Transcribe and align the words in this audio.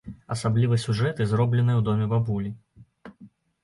Асабліва 0.35 0.79
сюжэты, 0.85 1.29
зробленыя 1.35 1.77
ў 1.79 1.87
доме 1.93 2.05
бабулі. 2.17 2.55